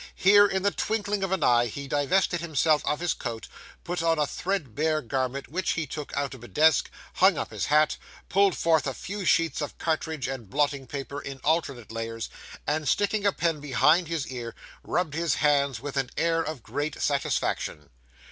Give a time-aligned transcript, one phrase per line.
[0.15, 3.47] Here, in the twinkling of an eye, he divested himself of his coat,
[3.83, 7.67] put on a threadbare garment, which he took out of a desk, hung up his
[7.67, 12.31] hat, pulled forth a few sheets of cartridge and blotting paper in alternate layers,
[12.65, 16.99] and, sticking a pen behind his ear, rubbed his hands with an air of great
[16.99, 17.91] satisfaction.